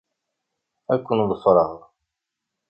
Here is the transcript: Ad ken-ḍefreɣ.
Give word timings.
Ad 0.93 1.01
ken-ḍefreɣ. 1.05 1.71